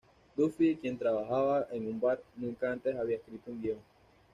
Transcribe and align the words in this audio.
Duffy, 0.35 0.77
quien 0.77 0.97
trabajaba 0.97 1.67
en 1.71 1.85
un 1.85 1.99
bar, 2.01 2.19
nunca 2.35 2.71
antes 2.71 2.95
había 2.97 3.17
escrito 3.17 3.51
un 3.51 3.61
guion. 3.61 3.77